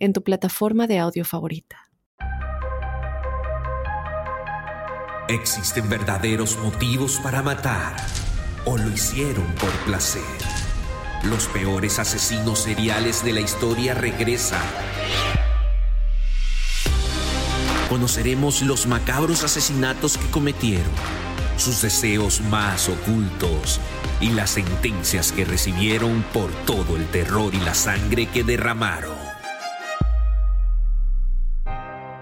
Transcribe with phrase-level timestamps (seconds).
[0.00, 1.90] en tu plataforma de audio favorita.
[5.28, 7.94] ¿Existen verdaderos motivos para matar
[8.64, 10.22] o lo hicieron por placer?
[11.22, 14.60] Los peores asesinos seriales de la historia regresan.
[17.88, 20.90] Conoceremos los macabros asesinatos que cometieron,
[21.56, 23.80] sus deseos más ocultos
[24.20, 29.19] y las sentencias que recibieron por todo el terror y la sangre que derramaron.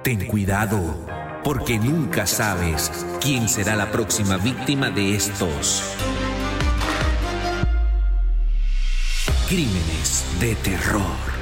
[0.09, 0.81] Ten cuidado
[1.45, 5.83] porque nunca sabes quién será la próxima víctima de estos
[9.51, 11.38] crímenes de terror.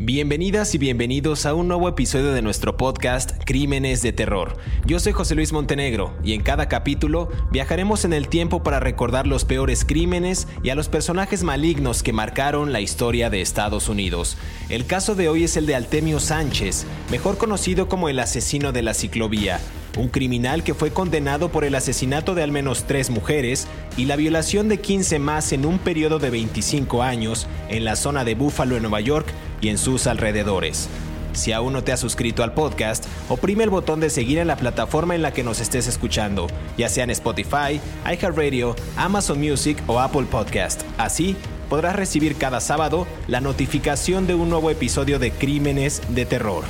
[0.00, 4.56] Bienvenidas y bienvenidos a un nuevo episodio de nuestro podcast Crímenes de Terror.
[4.86, 9.26] Yo soy José Luis Montenegro y en cada capítulo viajaremos en el tiempo para recordar
[9.26, 14.38] los peores crímenes y a los personajes malignos que marcaron la historia de Estados Unidos.
[14.68, 18.82] El caso de hoy es el de Altemio Sánchez, mejor conocido como el asesino de
[18.82, 19.58] la ciclovía,
[19.96, 24.16] un criminal que fue condenado por el asesinato de al menos tres mujeres y la
[24.16, 28.76] violación de 15 más en un periodo de 25 años en la zona de Buffalo,
[28.76, 29.26] en Nueva York
[29.60, 30.88] y en sus alrededores.
[31.32, 34.56] Si aún no te has suscrito al podcast, oprime el botón de seguir en la
[34.56, 40.00] plataforma en la que nos estés escuchando, ya sea en Spotify, iHeartRadio, Amazon Music o
[40.00, 40.82] Apple Podcast.
[40.96, 41.36] Así
[41.68, 46.64] podrás recibir cada sábado la notificación de un nuevo episodio de Crímenes de Terror.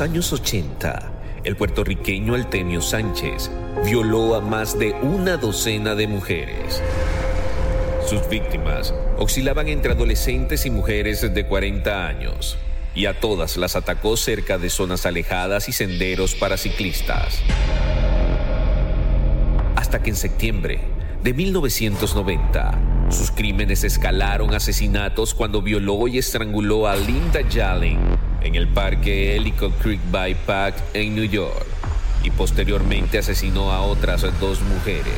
[0.00, 1.12] Años 80,
[1.44, 3.50] el puertorriqueño Altemio Sánchez
[3.84, 6.82] violó a más de una docena de mujeres.
[8.06, 12.56] Sus víctimas oscilaban entre adolescentes y mujeres de 40 años,
[12.94, 17.40] y a todas las atacó cerca de zonas alejadas y senderos para ciclistas.
[19.76, 20.80] Hasta que en septiembre
[21.22, 27.98] de 1990, sus crímenes escalaron asesinatos cuando violó y estranguló a Linda Jalling
[28.40, 31.66] en el parque Ellicott Creek Bypass en New York
[32.22, 35.14] y posteriormente asesinó a otras dos mujeres.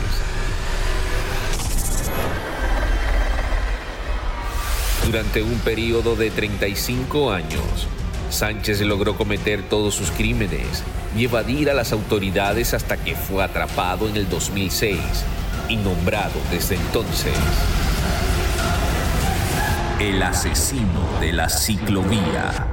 [5.05, 7.89] Durante un periodo de 35 años,
[8.31, 10.83] Sánchez logró cometer todos sus crímenes
[11.17, 14.99] y evadir a las autoridades hasta que fue atrapado en el 2006
[15.69, 17.37] y nombrado desde entonces
[20.01, 22.72] el asesino de la ciclovía.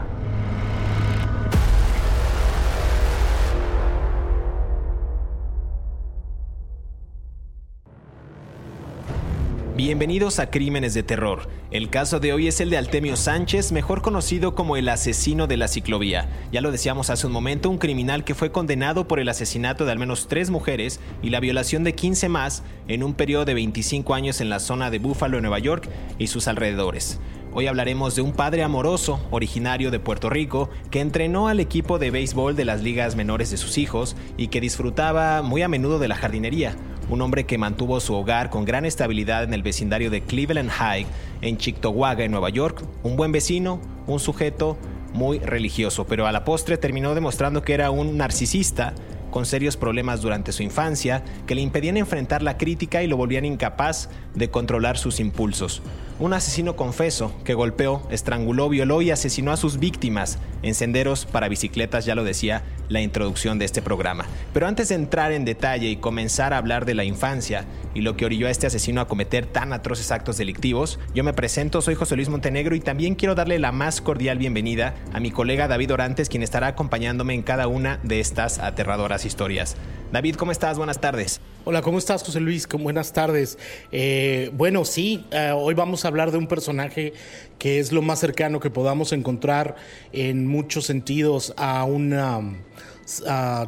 [9.80, 11.48] Bienvenidos a Crímenes de Terror.
[11.72, 15.56] El caso de hoy es el de Altemio Sánchez, mejor conocido como el asesino de
[15.56, 16.28] la ciclovía.
[16.52, 19.94] Ya lo decíamos hace un momento, un criminal que fue condenado por el asesinato de
[19.94, 24.14] al menos tres mujeres y la violación de 15 más en un periodo de 25
[24.14, 25.88] años en la zona de Buffalo, Nueva York
[26.18, 27.22] y sus alrededores.
[27.54, 32.12] Hoy hablaremos de un padre amoroso, originario de Puerto Rico, que entrenó al equipo de
[32.12, 36.10] béisbol de las ligas menores de sus hijos y que disfrutaba muy a menudo de
[36.10, 36.76] la jardinería
[37.10, 41.06] un hombre que mantuvo su hogar con gran estabilidad en el vecindario de Cleveland High,
[41.42, 44.78] en Chictawga, en Nueva York, un buen vecino, un sujeto
[45.14, 48.94] muy religioso, pero a la postre terminó demostrando que era un narcisista
[49.32, 53.46] con serios problemas durante su infancia que le impedían enfrentar la crítica y lo volvían
[53.46, 55.82] incapaz de controlar sus impulsos.
[56.20, 61.48] Un asesino confeso que golpeó, estranguló, violó y asesinó a sus víctimas en senderos para
[61.48, 64.26] bicicletas, ya lo decía la introducción de este programa.
[64.52, 67.64] Pero antes de entrar en detalle y comenzar a hablar de la infancia
[67.94, 71.32] y lo que orilló a este asesino a cometer tan atroces actos delictivos, yo me
[71.32, 75.32] presento, soy José Luis Montenegro y también quiero darle la más cordial bienvenida a mi
[75.32, 79.78] colega David Orantes, quien estará acompañándome en cada una de estas aterradoras historias.
[80.12, 80.78] David, ¿cómo estás?
[80.78, 81.40] Buenas tardes.
[81.66, 82.68] Hola, ¿cómo estás, José Luis?
[82.68, 83.60] Buenas tardes.
[83.92, 87.14] Eh, bueno, sí, eh, hoy vamos a hablar de un personaje
[87.58, 89.76] que es lo más cercano que podamos encontrar
[90.12, 92.10] en muchos sentidos a un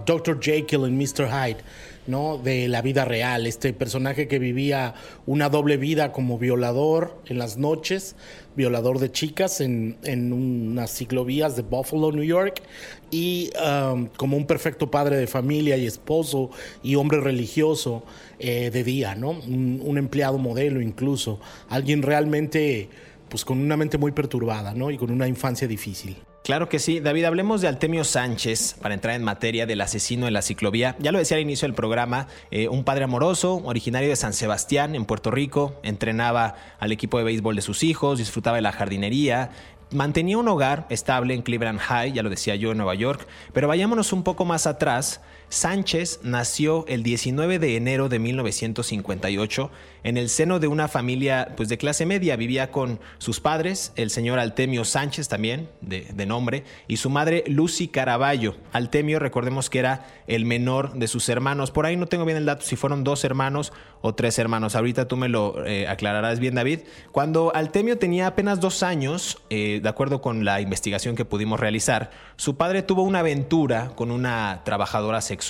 [0.06, 0.40] Dr.
[0.40, 1.28] Jekyll en Mr.
[1.28, 1.64] Hyde.
[2.12, 2.38] ¿No?
[2.38, 4.94] de la vida real, este personaje que vivía
[5.26, 8.16] una doble vida como violador en las noches,
[8.56, 9.98] violador de chicas en,
[10.34, 12.62] unas ciclovías de Buffalo, New York,
[13.10, 16.52] y um, como un perfecto padre de familia y esposo
[16.84, 18.04] y hombre religioso
[18.40, 19.32] eh, de día, ¿no?
[19.32, 22.90] Un, un, empleado modelo incluso, alguien realmente
[23.30, 24.92] pues con una mente muy perturbada, ¿no?
[24.92, 26.18] Y con una infancia difícil.
[26.44, 27.00] Claro que sí.
[27.00, 30.96] David, hablemos de Altemio Sánchez para entrar en materia del asesino en la ciclovía.
[30.98, 34.96] Ya lo decía al inicio del programa, eh, un padre amoroso, originario de San Sebastián,
[34.96, 39.52] en Puerto Rico, entrenaba al equipo de béisbol de sus hijos, disfrutaba de la jardinería,
[39.92, 43.68] mantenía un hogar estable en Cleveland High, ya lo decía yo, en Nueva York, pero
[43.68, 45.22] vayámonos un poco más atrás.
[45.52, 49.70] Sánchez nació el 19 de enero de 1958
[50.04, 52.38] en el seno de una familia pues, de clase media.
[52.38, 57.90] Vivía con sus padres, el señor Altemio Sánchez también, de, nombre, y su madre Lucy
[57.90, 58.56] Caraballo.
[58.72, 61.70] Altemio, recordemos que era el menor de sus hermanos.
[61.70, 64.76] Por ahí no tengo bien el dato si fueron dos hermanos o tres hermanos.
[64.78, 66.80] Ahorita tú me lo eh, aclararás bien, David.
[67.12, 72.10] Cuando Altemio tenía apenas dos años, eh, de acuerdo con la investigación que pudimos realizar,
[72.38, 75.41] su padre tuvo una aventura con una trabajadora sexual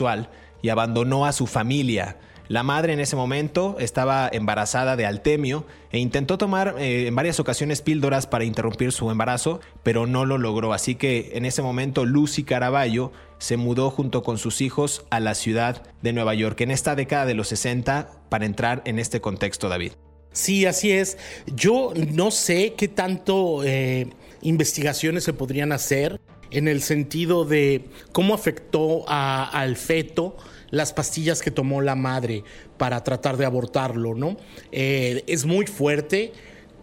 [0.62, 2.18] y abandonó a su familia.
[2.48, 7.40] La madre en ese momento estaba embarazada de Altemio e intentó tomar eh, en varias
[7.40, 10.74] ocasiones píldoras para interrumpir su embarazo, pero no lo logró.
[10.74, 15.34] Así que en ese momento Lucy Caraballo se mudó junto con sus hijos a la
[15.34, 19.70] ciudad de Nueva York en esta década de los 60 para entrar en este contexto,
[19.70, 19.94] David.
[20.34, 21.18] Sí, así es.
[21.56, 24.10] Yo no sé qué tanto eh,
[24.42, 26.20] investigaciones se podrían hacer
[26.52, 30.38] en el sentido de cómo afectó al feto
[30.70, 32.44] las pastillas que tomó la madre
[32.78, 34.38] para tratar de abortarlo, ¿no?
[34.72, 36.32] Eh, es muy fuerte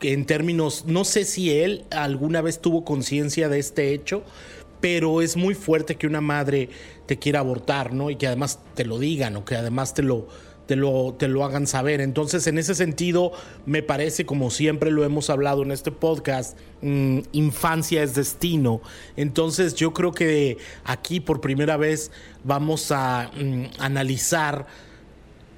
[0.01, 4.23] en términos, no sé si él alguna vez tuvo conciencia de este hecho,
[4.81, 6.69] pero es muy fuerte que una madre
[7.07, 8.11] te quiera abortar, ¿no?
[8.11, 10.29] Y que además te lo digan o que además te lo
[10.69, 12.03] te lo, te lo hagan saber.
[12.03, 13.33] Entonces, en ese sentido,
[13.65, 18.83] me parece, como siempre lo hemos hablado en este podcast, mm, infancia es destino.
[19.17, 22.11] Entonces, yo creo que aquí por primera vez
[22.45, 24.67] vamos a mm, analizar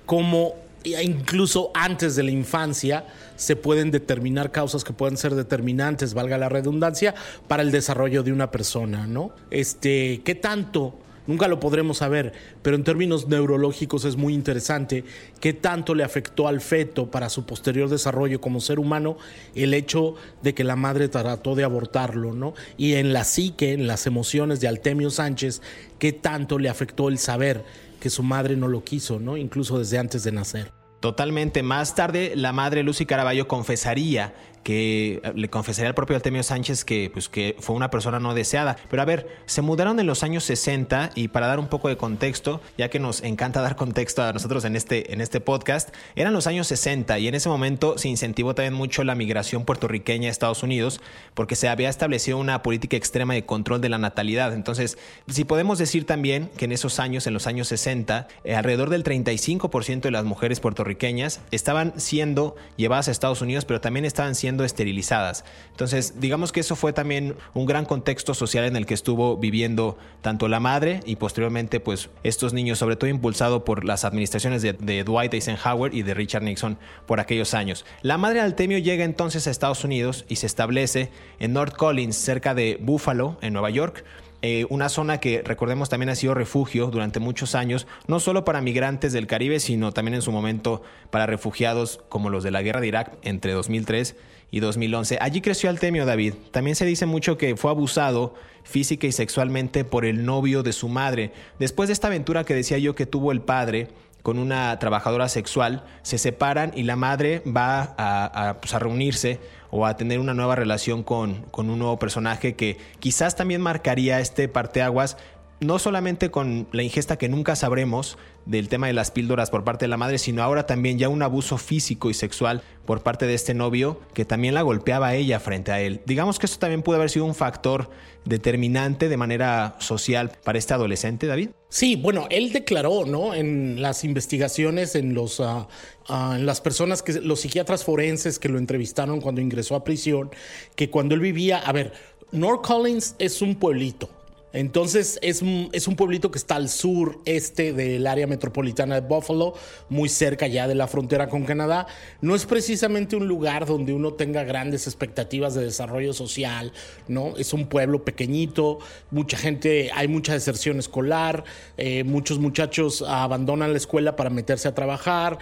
[0.06, 0.54] cómo
[0.84, 3.04] incluso antes de la infancia
[3.36, 7.16] se pueden determinar causas que pueden ser determinantes, valga la redundancia,
[7.48, 9.32] para el desarrollo de una persona, ¿no?
[9.50, 10.94] Este, ¿qué tanto
[11.30, 15.04] Nunca lo podremos saber, pero en términos neurológicos es muy interesante
[15.38, 19.16] qué tanto le afectó al feto para su posterior desarrollo como ser humano
[19.54, 22.54] el hecho de que la madre trató de abortarlo, ¿no?
[22.76, 25.62] Y en la psique, en las emociones de Altemio Sánchez,
[26.00, 27.64] qué tanto le afectó el saber
[28.00, 29.36] que su madre no lo quiso, ¿no?
[29.36, 30.72] Incluso desde antes de nacer.
[30.98, 31.62] Totalmente.
[31.62, 37.10] Más tarde, la madre Lucy Caraballo confesaría que le confesaría al propio Altemio Sánchez que,
[37.12, 38.76] pues, que fue una persona no deseada.
[38.88, 41.96] Pero a ver, se mudaron en los años 60 y para dar un poco de
[41.96, 46.32] contexto, ya que nos encanta dar contexto a nosotros en este, en este podcast, eran
[46.32, 50.30] los años 60 y en ese momento se incentivó también mucho la migración puertorriqueña a
[50.30, 51.00] Estados Unidos
[51.34, 54.52] porque se había establecido una política extrema de control de la natalidad.
[54.52, 54.98] Entonces,
[55.28, 59.04] si podemos decir también que en esos años, en los años 60, eh, alrededor del
[59.04, 64.49] 35% de las mujeres puertorriqueñas estaban siendo llevadas a Estados Unidos, pero también estaban siendo
[64.58, 65.44] esterilizadas.
[65.70, 69.96] Entonces, digamos que eso fue también un gran contexto social en el que estuvo viviendo
[70.20, 75.04] tanto la madre y posteriormente pues estos niños, sobre todo impulsado por las administraciones de,
[75.04, 77.84] Dwight Eisenhower y de Richard Nixon por aquellos años.
[78.02, 82.54] La madre Altemio llega entonces a Estados Unidos y se establece en North Collins, cerca
[82.54, 84.04] de Buffalo, en Nueva York.
[84.42, 88.62] Eh, una zona que recordemos también ha sido refugio durante muchos años, no solo para
[88.62, 92.80] migrantes del Caribe, sino también en su momento para refugiados como los de la guerra
[92.80, 94.16] de Irak entre 2003
[94.50, 95.18] y 2011.
[95.20, 96.34] Allí creció Altemio David.
[96.50, 100.88] También se dice mucho que fue abusado física y sexualmente por el novio de su
[100.88, 101.32] madre.
[101.58, 103.88] Después de esta aventura que decía yo que tuvo el padre
[104.22, 109.40] con una trabajadora sexual, se separan y la madre va a, pues, reunirse
[109.70, 114.20] o a tener una nueva relación con, con, un nuevo personaje que quizás también marcaría
[114.20, 115.16] este parteaguas
[115.60, 119.84] no solamente con la ingesta que nunca sabremos del tema de las píldoras por parte
[119.84, 123.34] de la madre, sino ahora también ya un abuso físico y sexual por parte de
[123.34, 126.00] este novio que también la golpeaba ella frente a él.
[126.06, 127.90] Digamos que esto también puede haber sido un factor
[128.24, 131.50] determinante de manera social para este adolescente, David.
[131.68, 133.34] Sí, bueno, él declaró, ¿no?
[133.34, 135.68] En las investigaciones, en los, ah,
[136.08, 140.30] ah, en las personas que, los psiquiatras forenses que lo entrevistaron cuando ingresó a prisión,
[140.74, 141.92] que cuando él vivía, a ver,
[142.32, 144.10] North Collins es un pueblito,
[144.52, 145.42] Entonces es,
[145.72, 149.54] es, un pueblito que está al sur este del área metropolitana de Buffalo,
[149.88, 151.86] muy cerca ya de la frontera con Canadá.
[152.20, 156.72] No es precisamente un lugar donde uno tenga grandes expectativas de desarrollo social,
[157.06, 157.36] ¿no?
[157.36, 158.78] Es un pueblo pequeñito,
[159.10, 161.44] mucha gente, hay mucha deserción escolar,
[161.76, 165.38] eh, muchos muchachos abandonan la escuela para meterse a trabajar,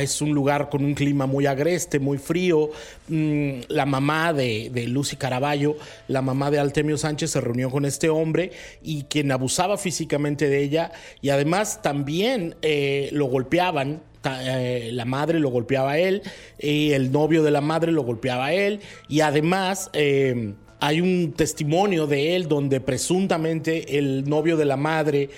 [0.00, 2.70] es un lugar con un clima muy agreste, muy frío.
[3.08, 5.76] Mm, la mamá de, de Lucy Caraballo,
[6.08, 8.47] la mamá de Altemio Sánchez, se reunió con este hombre
[8.82, 14.02] y quien abusaba físicamente de ella y además también eh, lo golpeaban.
[14.24, 16.22] Eh, la madre lo golpeaba a él
[16.58, 21.32] y el novio de la madre lo golpeaba a él y además eh, hay un
[21.34, 25.30] testimonio de él donde presuntamente el novio de la madre,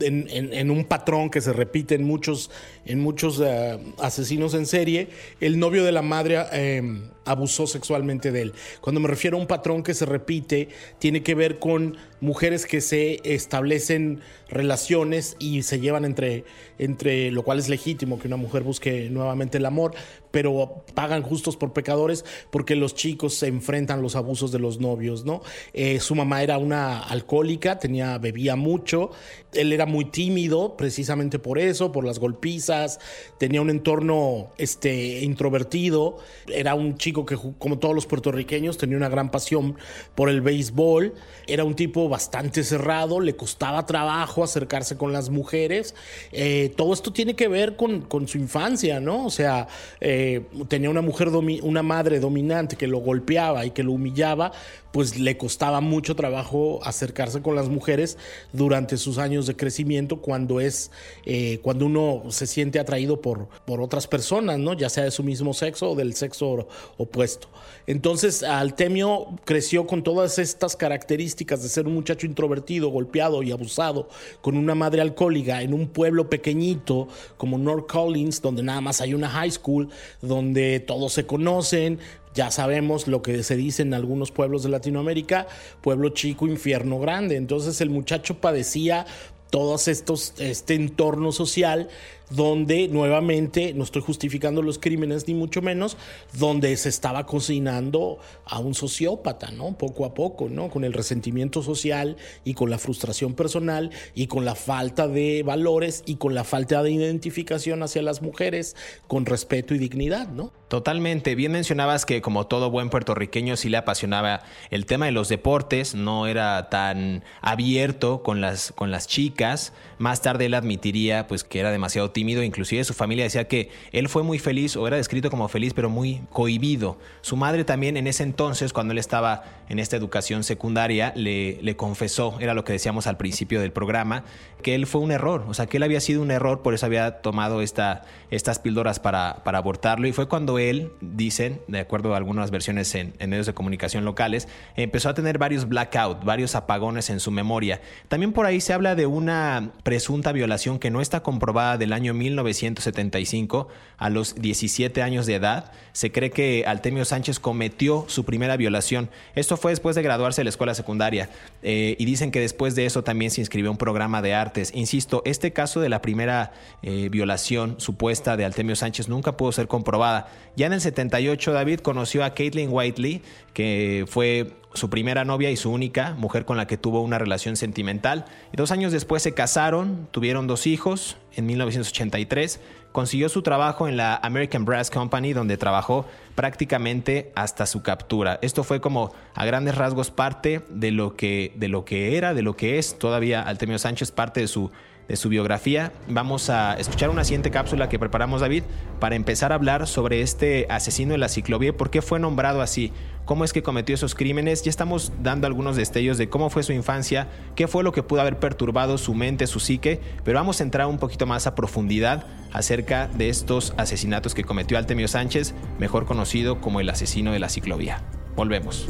[0.00, 2.50] en, un patrón que se repite en muchos,
[2.84, 5.08] en muchos eh, asesinos en serie,
[5.40, 6.82] el novio de la madre eh,
[7.24, 8.52] abusó sexualmente de él.
[8.80, 12.80] Cuando me refiero a un patrón que se repite, tiene que ver con mujeres que
[12.80, 16.44] se establecen relaciones y se llevan entre,
[16.78, 19.94] entre lo cual es legítimo que una mujer busque nuevamente el amor,
[20.30, 24.80] pero pagan justos por pecadores porque los chicos se enfrentan a los abusos de los
[24.80, 25.42] novios, ¿no?
[25.72, 29.10] Eh, su mamá era una alcohólica, tenía, bebía mucho,
[29.52, 33.00] él era muy tímido precisamente por eso, por las golpizas,
[33.38, 39.08] tenía un entorno este, introvertido, era un chico que como todos los puertorriqueños tenía una
[39.08, 39.76] gran pasión
[40.14, 41.14] por el béisbol,
[41.46, 45.94] era un tipo bastante cerrado, le costaba trabajo acercarse con las mujeres,
[46.32, 49.26] eh, todo esto tiene que ver con, con su infancia, ¿no?
[49.26, 49.68] O sea,
[50.00, 54.52] eh, tenía una mujer, una madre dominante que lo golpeaba y que lo humillaba,
[54.92, 58.16] pues le costaba mucho trabajo acercarse con las mujeres
[58.52, 59.77] durante sus años de crecimiento
[60.20, 60.90] cuando es
[61.24, 64.72] eh, cuando uno se siente atraído por, por otras personas, ¿no?
[64.74, 67.48] ya sea de su mismo sexo o del sexo opuesto.
[67.86, 74.08] Entonces Altemio creció con todas estas características de ser un muchacho introvertido, golpeado y abusado,
[74.40, 79.14] con una madre alcohólica en un pueblo pequeñito como North Collins, donde nada más hay
[79.14, 79.88] una high school,
[80.20, 81.98] donde todos se conocen,
[82.34, 85.48] ya sabemos lo que se dice en algunos pueblos de Latinoamérica,
[85.80, 87.36] pueblo chico, infierno grande.
[87.36, 89.06] Entonces el muchacho padecía
[89.50, 91.88] todos estos, este entorno social
[92.30, 95.96] donde nuevamente, no estoy justificando los crímenes ni mucho menos,
[96.38, 99.76] donde se estaba cocinando a un sociópata, ¿no?
[99.76, 100.68] Poco a poco, ¿no?
[100.68, 106.02] Con el resentimiento social y con la frustración personal y con la falta de valores
[106.06, 110.52] y con la falta de identificación hacia las mujeres con respeto y dignidad, ¿no?
[110.68, 111.34] Totalmente.
[111.34, 115.94] Bien mencionabas que como todo buen puertorriqueño sí le apasionaba el tema de los deportes,
[115.94, 119.72] no era tan abierto con las, con las chicas.
[119.96, 124.08] Más tarde él admitiría pues que era demasiado tímido, inclusive su familia decía que él
[124.08, 126.98] fue muy feliz o era descrito como feliz pero muy cohibido.
[127.20, 131.76] Su madre también en ese entonces, cuando él estaba en esta educación secundaria, le, le
[131.76, 134.24] confesó, era lo que decíamos al principio del programa,
[134.64, 136.86] que él fue un error, o sea que él había sido un error, por eso
[136.86, 142.14] había tomado esta, estas píldoras para, para abortarlo y fue cuando él, dicen, de acuerdo
[142.14, 146.56] a algunas versiones en, en medios de comunicación locales, empezó a tener varios blackouts, varios
[146.56, 147.80] apagones en su memoria.
[148.08, 152.07] También por ahí se habla de una presunta violación que no está comprobada del año
[152.14, 158.56] 1975, a los 17 años de edad, se cree que Altemio Sánchez cometió su primera
[158.56, 159.10] violación.
[159.34, 161.30] Esto fue después de graduarse de la escuela secundaria
[161.62, 164.72] eh, y dicen que después de eso también se inscribió a un programa de artes.
[164.74, 169.68] Insisto, este caso de la primera eh, violación supuesta de Altemio Sánchez nunca pudo ser
[169.68, 170.28] comprobada.
[170.56, 173.22] Ya en el 78 David conoció a Caitlin Whiteley,
[173.52, 177.56] que fue su primera novia y su única mujer con la que tuvo una relación
[177.56, 178.26] sentimental.
[178.52, 181.16] Y dos años después se casaron, tuvieron dos hijos.
[181.34, 182.60] En 1983
[182.92, 188.38] consiguió su trabajo en la American Brass Company, donde trabajó prácticamente hasta su captura.
[188.42, 192.42] Esto fue como a grandes rasgos parte de lo que, de lo que era, de
[192.42, 194.70] lo que es todavía Altemio Sánchez, parte de su
[195.08, 195.92] de su biografía.
[196.06, 198.62] Vamos a escuchar una siguiente cápsula que preparamos, David,
[199.00, 202.92] para empezar a hablar sobre este asesino de la ciclovía, por qué fue nombrado así,
[203.24, 204.62] cómo es que cometió esos crímenes.
[204.62, 208.20] Ya estamos dando algunos destellos de cómo fue su infancia, qué fue lo que pudo
[208.20, 212.26] haber perturbado su mente, su psique, pero vamos a entrar un poquito más a profundidad
[212.52, 217.48] acerca de estos asesinatos que cometió Altemio Sánchez, mejor conocido como el asesino de la
[217.48, 218.02] ciclovía.
[218.36, 218.88] Volvemos.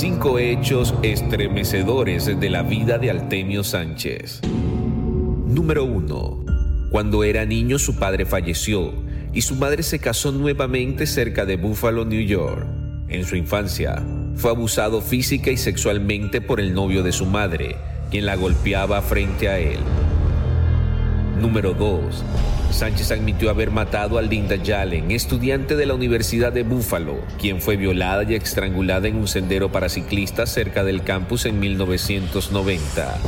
[0.00, 4.40] Cinco hechos estremecedores de la vida de Altemio Sánchez.
[4.42, 6.88] Número 1.
[6.90, 8.94] Cuando era niño su padre falleció
[9.34, 12.66] y su madre se casó nuevamente cerca de Buffalo, New York.
[13.10, 14.02] En su infancia,
[14.36, 17.76] fue abusado física y sexualmente por el novio de su madre,
[18.10, 19.80] quien la golpeaba frente a él.
[21.40, 22.22] Número 2.
[22.70, 27.76] Sánchez admitió haber matado a Linda Yallen, estudiante de la Universidad de Buffalo, quien fue
[27.76, 33.18] violada y estrangulada en un sendero para ciclistas cerca del campus en 1990.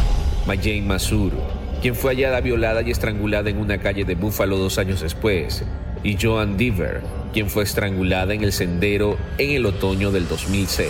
[0.47, 1.33] Mayane Masur,
[1.81, 5.65] quien fue hallada violada y estrangulada en una calle de Buffalo dos años después,
[6.05, 7.01] y Joan Deaver,
[7.33, 10.89] quien fue estrangulada en el sendero en el otoño del 2006.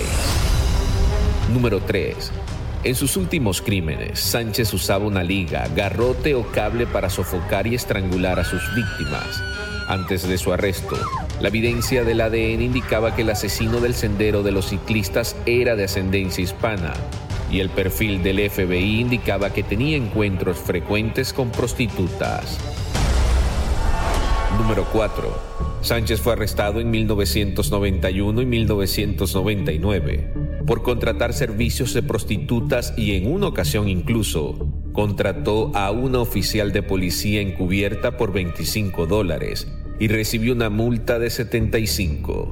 [1.53, 2.33] Número 3.
[2.85, 8.41] En sus últimos crímenes, Sánchez usaba una liga, garrote o cable para sofocar y estrangular
[8.41, 9.41] a sus víctimas.
[9.87, 10.97] Antes de su arresto,
[11.41, 15.85] la evidencia del ADN indicaba que el asesino del sendero de los ciclistas era de
[15.85, 16.93] ascendencia hispana
[17.53, 22.59] y el perfil del FBI indicaba que tenía encuentros frecuentes con prostitutas.
[24.59, 25.72] Número 4.
[25.83, 30.33] Sánchez fue arrestado en 1991 y 1999
[30.65, 36.85] por contratar servicios de prostitutas y en una ocasión incluso contrató a una oficial de
[36.85, 39.67] policía encubierta por 25 dólares
[39.99, 42.49] y recibió una multa de 75.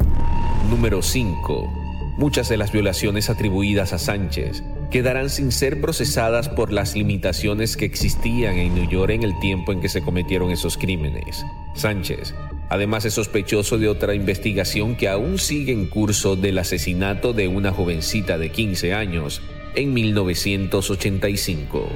[0.68, 1.72] Número 5.
[2.18, 7.84] Muchas de las violaciones atribuidas a Sánchez quedarán sin ser procesadas por las limitaciones que
[7.84, 11.44] existían en New York en el tiempo en que se cometieron esos crímenes.
[11.76, 12.34] Sánchez
[12.70, 17.72] Además es sospechoso de otra investigación que aún sigue en curso del asesinato de una
[17.72, 19.42] jovencita de 15 años
[19.74, 21.88] en 1985.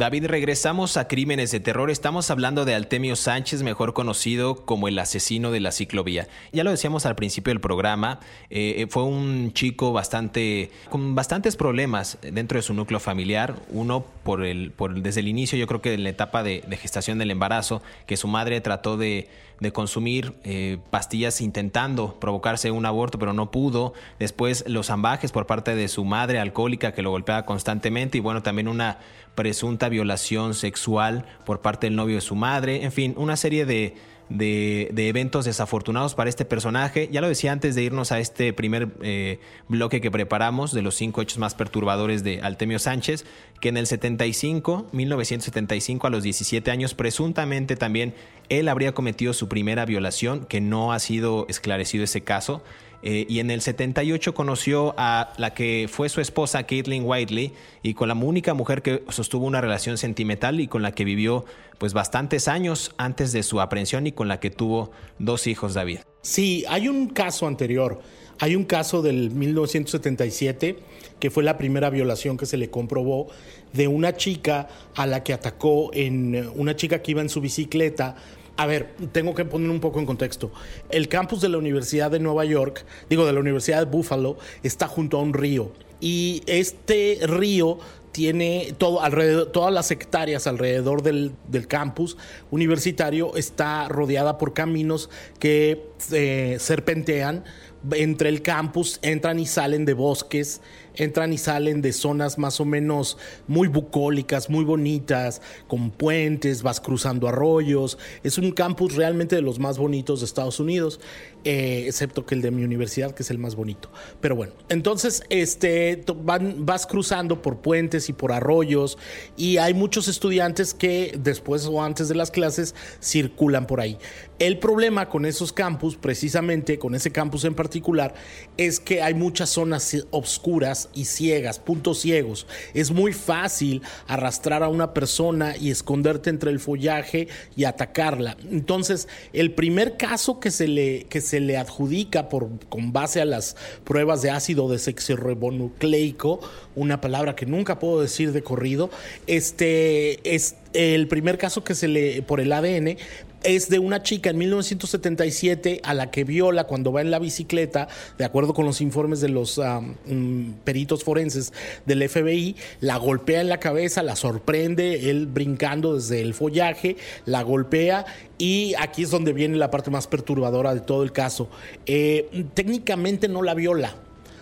[0.00, 1.90] David, regresamos a Crímenes de Terror.
[1.90, 6.26] Estamos hablando de Altemio Sánchez, mejor conocido como el asesino de la ciclovía.
[6.52, 12.16] Ya lo decíamos al principio del programa, eh, fue un chico bastante con bastantes problemas
[12.22, 13.56] dentro de su núcleo familiar.
[13.68, 17.18] Uno por el, por desde el inicio, yo creo que en la etapa de, gestación
[17.18, 19.28] del embarazo, que su madre trató de,
[19.74, 23.92] consumir eh, pastillas intentando provocarse un aborto, pero no pudo.
[24.18, 28.42] Después los ambajes por parte de su madre alcohólica que lo golpeaba constantemente y bueno,
[28.42, 28.96] también una
[29.34, 33.94] presunta violación sexual por parte del novio de su madre, en fin, una serie de,
[34.28, 37.08] eventos desafortunados para este personaje.
[37.10, 40.94] Ya lo decía antes de irnos a este primer eh, bloque que preparamos de los
[40.94, 43.24] cinco hechos más perturbadores de Altemio Sánchez,
[43.60, 48.14] que en el 75, 1975, a los 17 años, presuntamente también
[48.48, 52.62] él habría cometido su primera violación, que no ha sido esclarecido ese caso.
[53.02, 57.94] Eh, y en el 78 conoció a la que fue su esposa, Caitlin Whiteley, y
[57.94, 61.44] con la única mujer que sostuvo una relación sentimental y con la que vivió
[61.78, 66.00] pues bastantes años antes de su aprehensión y con la que tuvo dos hijos, David.
[66.20, 68.00] Sí, hay un caso anterior.
[68.38, 70.78] Hay un caso del 1977
[71.18, 73.28] que fue la primera violación que se le comprobó
[73.72, 78.16] de una chica a la que atacó en una chica que iba en su bicicleta
[78.56, 80.50] a ver, tengo que poner un poco en contexto.
[80.90, 84.86] El campus de la Universidad de Nueva York, digo, de la Universidad de Buffalo, está
[84.88, 85.72] junto a un río.
[86.00, 87.78] Y este río
[88.12, 91.32] tiene todo alrededor, todas las hectáreas alrededor del,
[91.68, 92.16] campus
[92.50, 97.44] universitario está rodeada por caminos que eh, serpentean
[97.92, 100.60] entre el campus, entran y salen de bosques
[100.94, 106.80] entran y salen de zonas más o menos muy bucólicas, muy bonitas, con puentes, vas
[106.80, 107.98] cruzando arroyos.
[108.22, 111.00] Es un campus realmente de los más bonitos de Estados Unidos,
[111.44, 113.90] eh, excepto que el de mi universidad, que es el más bonito.
[114.20, 118.98] Pero bueno, entonces este, vas cruzando por puentes y por arroyos
[119.36, 123.98] y hay muchos estudiantes que después o antes de las clases circulan por ahí.
[124.38, 128.14] El problema con esos campus, precisamente con ese campus en particular,
[128.56, 132.46] es que hay muchas zonas oscuras y ciegas, puntos ciegos.
[132.74, 138.36] Es muy fácil arrastrar a una persona y esconderte entre el follaje y atacarla.
[138.50, 143.24] Entonces, el primer caso que se le, que se le adjudica por, con base a
[143.24, 146.40] las pruebas de ácido desoxirribonucleico,
[146.76, 148.90] una palabra que nunca puedo decir de corrido,
[149.26, 152.96] este es el primer caso que se le por el ADN
[153.42, 157.88] es de una chica en 1977 a la que viola cuando va en la bicicleta,
[158.18, 161.52] de acuerdo con los informes de los mm, peritos forenses
[161.86, 167.42] del FBI, la golpea en la cabeza, la sorprende, él brincando desde el follaje, la
[167.42, 168.04] golpea
[168.38, 171.48] y aquí es donde viene la parte más perturbadora de todo el caso.
[171.86, 173.94] Eh, técnicamente no la viola,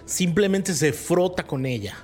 [0.06, 1.96] simplemente se frota con ella,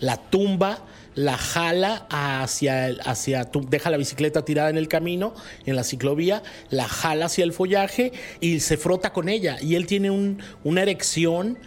[0.00, 5.34] la tumba la jala hacia, hacia deja la bicicleta tirada en el camino,
[5.66, 9.58] en la ciclovía, la jala hacia el follaje y se frota con ella.
[9.60, 11.58] Y él tiene un, una erección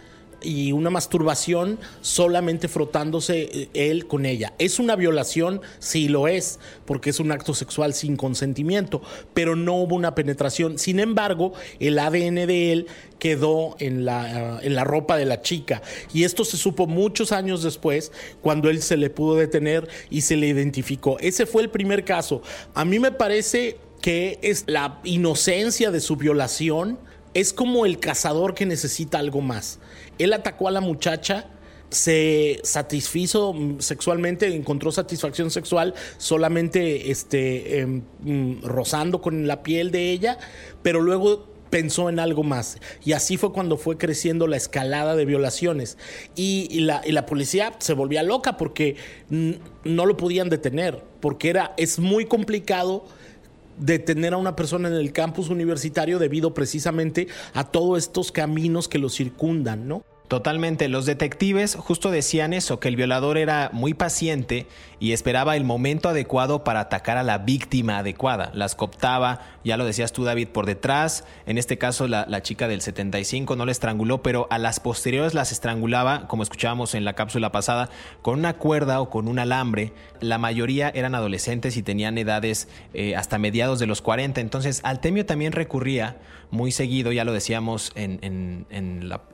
[0.42, 4.54] y una masturbación solamente frotándose eh, él con ella.
[4.58, 5.60] ¿Es una violación?
[5.78, 9.02] Sí lo es, porque es un acto sexual sin consentimiento,
[9.34, 10.78] pero no hubo una penetración.
[10.78, 12.86] Sin embargo, el ADN de él
[13.18, 15.82] quedó en la, en la ropa de la chica.
[16.12, 20.36] Y esto se supo muchos años después, cuando él se le pudo detener y se
[20.36, 21.18] le identificó.
[21.18, 22.42] Ese fue el primer caso.
[22.74, 26.98] A mí me parece que es la inocencia de su violación.
[27.34, 29.78] Es como el cazador que necesita algo más.
[30.18, 31.46] Él atacó a la muchacha
[31.90, 40.10] se satisfizo sexualmente, encontró satisfacción sexual solamente este, em, mm, rozando con la piel de
[40.10, 40.38] ella,
[40.82, 42.78] pero luego pensó en algo más.
[43.04, 45.98] Y así fue cuando fue creciendo la escalada de violaciones.
[46.34, 48.96] Y, la, y la, policía se volvía loca porque
[49.28, 53.06] no lo podían detener, porque era, es muy complicado
[53.78, 58.98] detener a una persona en el campus universitario debido precisamente a todos estos caminos que
[58.98, 60.02] lo circundan, ¿no?
[60.28, 64.66] Totalmente, los detectives justo decían eso, que el violador era muy paciente
[65.00, 68.50] y esperaba el momento adecuado para atacar a la víctima adecuada.
[68.54, 72.80] Las cooptaba, ya lo decías tú David, por detrás, en este caso la, chica del
[72.80, 77.52] 75 no la estranguló, pero a las posteriores las estrangulaba, como escuchábamos en la cápsula
[77.52, 77.90] pasada,
[78.22, 79.92] con una cuerda o con un alambre.
[80.20, 85.26] La mayoría eran adolescentes y tenían edades eh, hasta mediados de los 40, entonces Altemio
[85.26, 86.16] también recurría
[86.50, 88.66] muy seguido, ya lo decíamos en,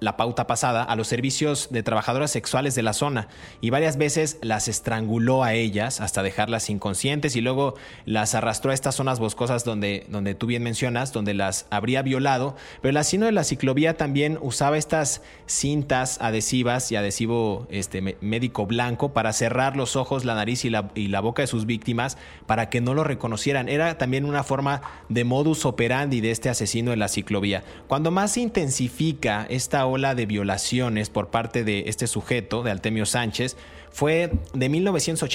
[0.00, 3.28] la pauta pasada, a los servicios de trabajadoras sexuales de la zona
[3.60, 8.74] y varias veces las estranguló a ellas hasta dejarlas inconscientes y luego las arrastró a
[8.74, 12.56] estas zonas boscosas donde, donde tú bien mencionas, donde las habría violado.
[12.80, 18.66] Pero el asesino de la ciclovía también usaba estas cintas adhesivas y adhesivo este, médico
[18.66, 22.18] blanco para cerrar los ojos, la nariz y la, y la boca de sus víctimas
[22.46, 23.68] para que no lo reconocieran.
[23.68, 27.62] Era también una forma de modus operandi de este asesino de la ciclovía.
[27.86, 33.06] Cuando más se intensifica esta ola de violación, por parte de este sujeto, de Altemio
[33.06, 33.56] Sánchez,
[33.90, 34.68] fue de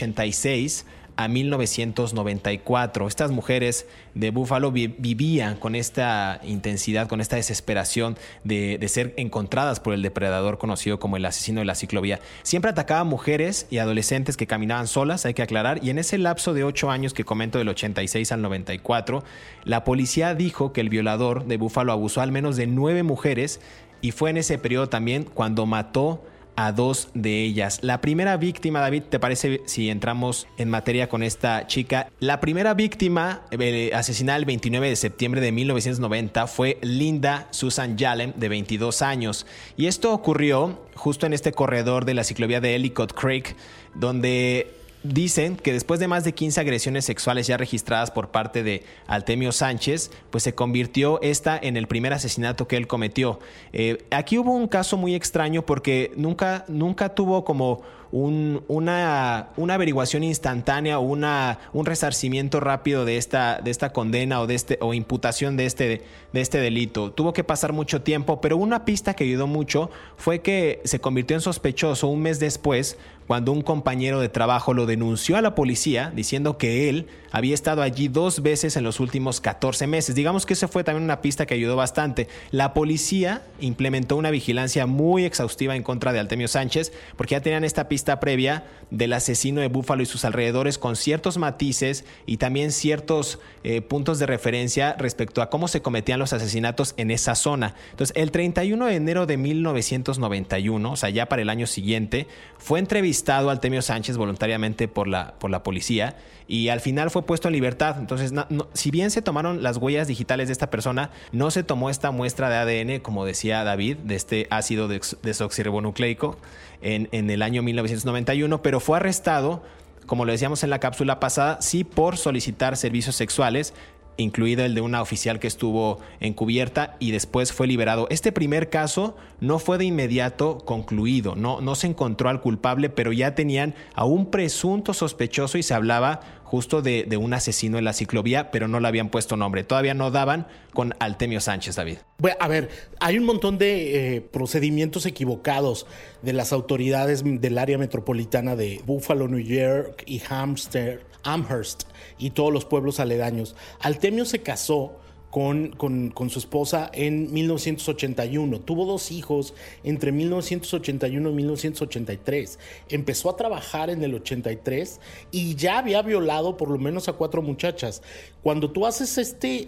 [0.09, 0.85] 1986
[1.19, 3.05] a 1994.
[3.05, 9.93] Estas mujeres de Búfalo vivían con esta intensidad, con esta desesperación de, ser encontradas por
[9.93, 12.21] el depredador conocido como el asesino de la ciclovía.
[12.43, 16.53] Siempre atacaba mujeres y adolescentes que caminaban solas, hay que aclarar, y en ese lapso
[16.53, 19.21] de ocho años que comento del 86 al 94,
[19.65, 23.59] la policía dijo que el violador de Búfalo abusó al menos de nueve mujeres
[23.99, 26.23] y fue en ese periodo también cuando mató
[26.59, 27.79] a dos de ellas.
[27.83, 32.09] La primera víctima, David, ¿te parece si entramos en materia con esta chica?
[32.19, 38.33] La primera víctima eh, asesinada el 29 de septiembre de 1990 fue Linda Susan Yalem,
[38.35, 39.45] de 22 años.
[39.77, 43.55] Y esto ocurrió justo en este corredor de la ciclovía de Ellicott Creek,
[43.95, 48.83] donde Dicen que después de más de 15 agresiones sexuales ya registradas por parte de
[49.07, 53.39] Altemio Sánchez, pues se convirtió esta en el primer asesinato que él cometió.
[53.71, 60.99] Eh, aquí hubo un caso muy extraño porque nunca, nunca tuvo como una, averiguación instantánea
[60.99, 65.65] o un resarcimiento rápido de esta, de esta condena o, de este, o imputación de
[65.65, 67.11] este, de este delito.
[67.11, 71.35] Tuvo que pasar mucho tiempo, pero una pista que ayudó mucho fue que se convirtió
[71.35, 72.97] en sospechoso un mes después
[73.29, 77.83] cuando un compañero de trabajo lo denunció a la policía diciendo que él había estado
[77.83, 80.15] allí dos veces en los últimos 14 meses.
[80.15, 82.27] Digamos que esa fue también una pista que ayudó bastante.
[82.49, 87.63] La policía implementó una vigilancia muy exhaustiva en contra de Altemio Sánchez porque ya tenían
[87.63, 92.71] esta pista previa del asesino de Búfalo y sus alrededores con ciertos matices y también
[92.71, 97.75] ciertos eh, puntos de referencia respecto a cómo se cometían los asesinatos en esa zona.
[97.91, 102.79] Entonces, el 31 de enero de 1991, o sea, ya para el año siguiente, fue
[102.79, 106.15] entrevistado al Temio Sánchez voluntariamente por la, por la policía
[106.47, 107.97] y al final fue puesto en libertad.
[107.99, 108.33] Entonces,
[108.73, 112.49] si bien se tomaron las huellas digitales de esta persona, no se tomó esta muestra
[112.49, 116.39] de ADN, como decía David, de este ácido desoxirribonucleico
[116.81, 119.63] en, el año 1991, pero fue arrestado
[120.05, 123.75] como lo decíamos en la cápsula pasada, sí por solicitar servicios sexuales
[124.19, 128.07] incluido el de una oficial que estuvo encubierta y después fue liberado.
[128.09, 133.11] Este primer caso no fue de inmediato concluido, no, no se encontró al culpable, pero
[133.11, 137.93] ya tenían a un presunto sospechoso y se hablaba justo de, un asesino en la
[137.93, 139.63] ciclovía, pero no le habían puesto nombre.
[139.63, 141.97] Todavía no daban con Altemio Sánchez, David.
[142.17, 145.85] Bueno, a ver, hay un montón de eh, procedimientos equivocados
[146.23, 151.83] de las autoridades del área metropolitana de Buffalo, New York y Hamster, Amherst
[152.17, 153.55] y todos los pueblos aledaños.
[153.79, 158.61] Altemio se casó con, con, su esposa en 1981.
[158.61, 162.59] Tuvo dos hijos entre 1981 y 1983.
[162.89, 164.99] Empezó a trabajar en el 83
[165.31, 168.01] y ya había violado por lo menos a cuatro muchachas.
[168.41, 169.65] Cuando tú haces este,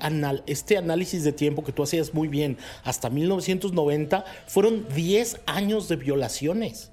[0.47, 5.95] este análisis de tiempo que tú hacías muy bien hasta 1990, fueron 10 años de
[5.97, 6.91] violaciones.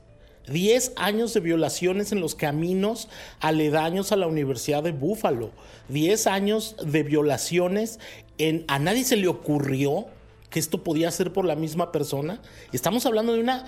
[0.49, 3.09] 10 años de violaciones en los caminos
[3.41, 5.51] aledaños a la Universidad de Búfalo.
[5.89, 7.99] 10 años de violaciones
[8.39, 8.65] en...
[8.69, 10.07] A nadie se le ocurrió
[10.51, 12.41] que esto podía ser por la misma persona.
[12.73, 13.67] Estamos hablando de una,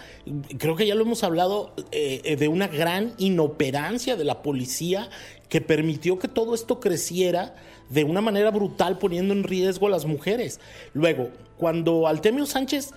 [0.59, 5.11] creo que ya lo hemos hablado, eh, de una gran inoperancia de la policía
[5.49, 7.55] que permitió que todo esto creciera
[7.91, 10.61] de una manera brutal poniendo en riesgo a las mujeres.
[10.95, 12.93] Luego, cuando Altemio Sánchez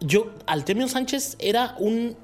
[0.00, 2.16] yo, Altemio Sánchez era un,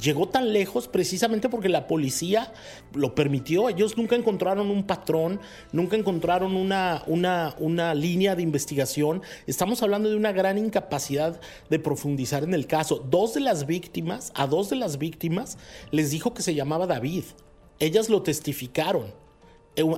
[0.00, 2.52] llegó tan lejos precisamente porque la policía
[2.94, 3.68] lo permitió.
[3.68, 5.40] Ellos nunca encontraron un patrón,
[5.72, 9.22] nunca encontraron una, una, una línea de investigación.
[9.46, 11.38] Estamos hablando de una gran incapacidad
[11.68, 13.04] de profundizar en el caso.
[13.10, 15.58] Dos de las víctimas, a dos de las víctimas,
[15.90, 17.24] les dijo que se llamaba David.
[17.78, 19.12] Ellas lo testificaron.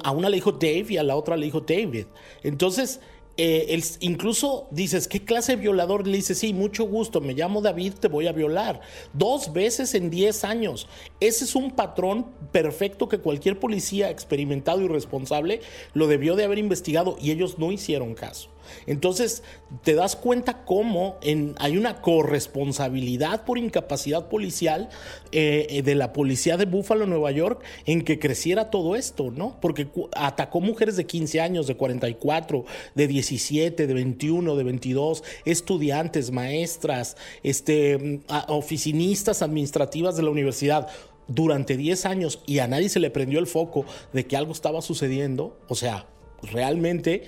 [0.05, 2.07] A una le dijo Dave y a la otra le dijo David.
[2.43, 3.01] Entonces,
[3.37, 6.07] eh, incluso dices, ¿qué clase de violador?
[6.07, 8.81] Le dice, sí, mucho gusto, me llamo David, te voy a violar.
[9.13, 10.89] Dos veces en 10 años.
[11.21, 15.61] Ese es un patrón perfecto que cualquier policía experimentado y responsable
[15.95, 18.51] lo debió de haber investigado y ellos no hicieron caso.
[18.87, 19.43] Entonces,
[19.85, 21.19] te das cuenta cómo
[21.59, 24.89] hay una corresponsabilidad por incapacidad policial
[25.33, 29.59] eh, eh, de la policía de Buffalo, Nueva York, en que creciera todo esto, ¿no?
[29.61, 36.31] Porque atacó mujeres de 15 años, de 44, de 17, de 21, de 22, estudiantes,
[36.31, 40.89] maestras, este, oficinistas administrativas de la universidad
[41.29, 44.83] durante 10 años y a nadie se le prendió el foco de que algo estaba
[44.83, 46.07] sucediendo, o sea,
[46.43, 47.25] realmente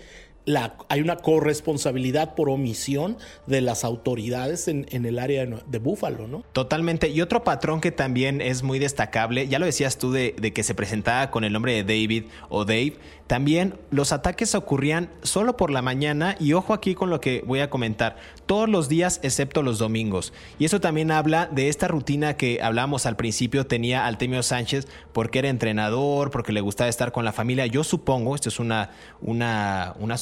[0.88, 6.44] hay una corresponsabilidad por omisión de las autoridades en, el área de, Búfalo, ¿no?
[6.52, 7.08] Totalmente.
[7.08, 10.62] Y otro patrón que también es muy destacable, ya lo decías tú de, de que
[10.62, 12.94] se presentaba con el nombre de David o Dave,
[13.26, 17.60] también los ataques ocurrían solo por la mañana y ojo aquí con lo que voy
[17.60, 20.34] a comentar, todos los días excepto los domingos.
[20.58, 25.38] Y eso también habla de esta rutina que hablamos al principio tenía Altemio Sánchez porque
[25.38, 27.64] era entrenador, porque le gustaba estar con la familia.
[27.64, 28.90] Yo supongo, esto es una,
[29.22, 30.18] una, una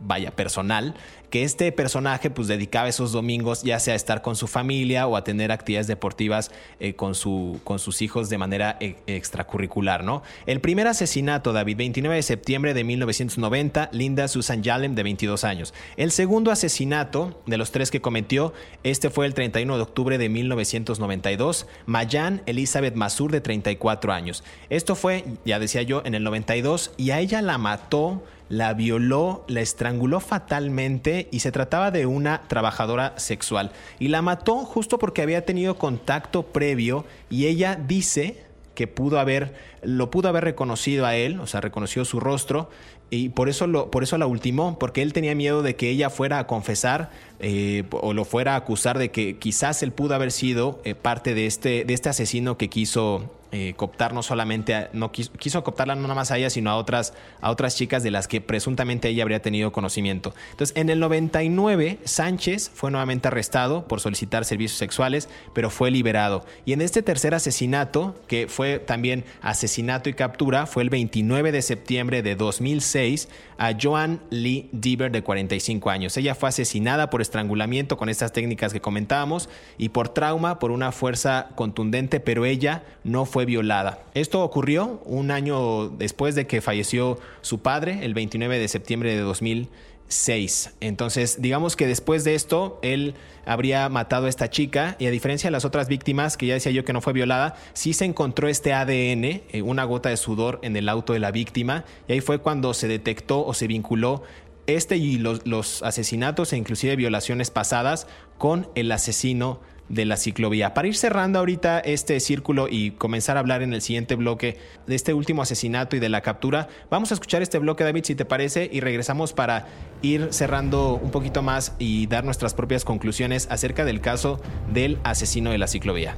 [0.00, 0.94] vaya, personal,
[1.30, 5.16] que este personaje pues dedicaba esos domingos ya sea a estar con su familia o
[5.16, 10.22] a tener actividades deportivas eh, con, su, con sus hijos de manera eh, extracurricular, ¿no?
[10.46, 15.74] El primer asesinato, David, 29 de septiembre de 1990, Linda Susan Yalem, de 22 años.
[15.96, 20.28] El segundo asesinato de los tres que cometió, este fue el 31 de octubre de
[20.28, 24.44] 1992, Mayan Elizabeth Masur, de 34 años.
[24.70, 29.44] Esto fue, ya decía yo, en el 92 y a ella la mató la violó,
[29.48, 33.72] la estranguló fatalmente y se trataba de una trabajadora sexual.
[33.98, 39.54] Y la mató justo porque había tenido contacto previo y ella dice que pudo haber,
[39.82, 42.68] lo pudo haber reconocido a él, o sea, reconoció su rostro
[43.08, 46.10] y por eso, lo, por eso la ultimó, porque él tenía miedo de que ella
[46.10, 50.32] fuera a confesar eh, o lo fuera a acusar de que quizás él pudo haber
[50.32, 53.74] sido eh, parte de este, de este asesino que quiso eh,
[54.12, 57.50] no solamente, no quiso, quiso, cooptarla no nada más a ella, sino a otras, a
[57.50, 60.34] otras chicas de las que presuntamente ella habría tenido conocimiento.
[60.50, 66.44] Entonces, en el 99, Sánchez fue nuevamente arrestado por solicitar servicios sexuales, pero fue liberado.
[66.64, 71.62] Y en este tercer asesinato, que fue también asesinato y captura, fue el 29 de
[71.62, 73.28] septiembre de 2006
[73.58, 76.16] a Joan Lee Deaver de 45 años.
[76.16, 80.92] Ella fue asesinada por estrangulamiento con estas técnicas que comentábamos y por trauma por una
[80.92, 84.04] fuerza contundente, pero ella no fue violada.
[84.14, 89.20] Esto ocurrió un año después de que falleció su padre, el 29 de septiembre de
[89.20, 90.74] 2006.
[90.80, 95.48] Entonces, digamos que después de esto, él habría matado a esta chica y a diferencia
[95.48, 98.48] de las otras víctimas, que ya decía yo que no fue violada, sí se encontró
[98.48, 102.20] este ADN, eh, una gota de sudor en el auto de la víctima y ahí
[102.20, 104.22] fue cuando se detectó o se vinculó
[104.66, 108.06] este y los, los asesinatos e inclusive violaciones pasadas
[108.38, 110.74] con el asesino de la ciclovía.
[110.74, 114.94] Para ir cerrando ahorita este círculo y comenzar a hablar en el siguiente bloque de
[114.94, 118.24] este último asesinato y de la captura, vamos a escuchar este bloque, David, si te
[118.24, 119.66] parece, y regresamos para
[120.02, 124.40] ir cerrando un poquito más y dar nuestras propias conclusiones acerca del caso
[124.72, 126.16] del asesino de la ciclovía.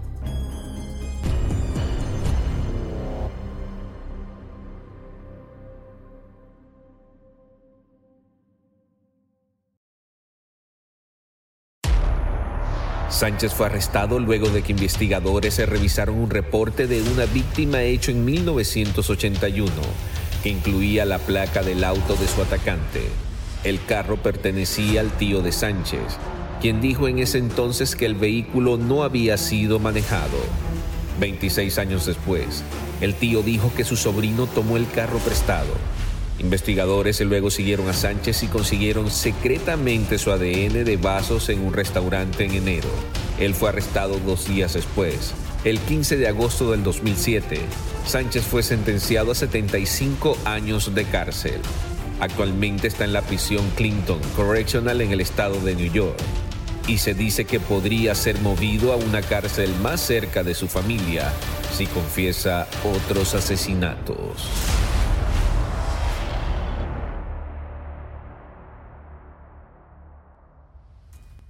[13.19, 18.25] Sánchez fue arrestado luego de que investigadores revisaron un reporte de una víctima hecho en
[18.25, 19.73] 1981
[20.45, 23.09] que incluía la placa del auto de su atacante.
[23.65, 26.17] El carro pertenecía al tío de Sánchez,
[26.61, 30.39] quien dijo en ese entonces que el vehículo no había sido manejado.
[31.19, 32.63] 26 años después,
[33.01, 35.75] el tío dijo que su sobrino tomó el carro prestado
[36.39, 42.45] Investigadores luego siguieron a Sánchez y consiguieron secretamente su ADN de vasos en un restaurante
[42.45, 42.89] en enero.
[43.41, 45.35] Él fue arrestado dos días después.
[45.65, 47.59] El 15 de agosto del 2007,
[48.07, 51.61] Sánchez fue sentenciado a 75 años de cárcel.
[52.21, 56.19] Actualmente está en la prisión Clinton Correctional en el estado de New York
[56.87, 61.33] y se dice que podría ser movido a una cárcel más cerca de su familia
[61.77, 64.49] si confiesa otros asesinatos.